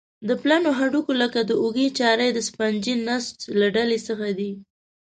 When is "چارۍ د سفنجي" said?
1.99-2.95